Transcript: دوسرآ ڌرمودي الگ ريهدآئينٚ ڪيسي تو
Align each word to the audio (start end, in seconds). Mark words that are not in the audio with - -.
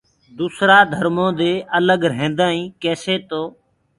دوسرآ 0.37 0.77
ڌرمودي 0.91 1.53
الگ 1.79 1.99
ريهدآئينٚ 2.13 2.73
ڪيسي 2.81 3.15
تو 3.29 3.41